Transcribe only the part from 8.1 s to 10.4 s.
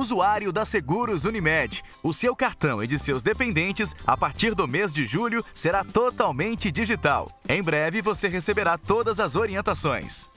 receberá todas as orientações.